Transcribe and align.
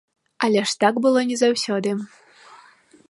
Але 0.47 0.63
ж 0.71 0.73
так 0.83 0.95
было 1.05 1.19
не 1.33 1.37
заўсёды. 1.43 1.89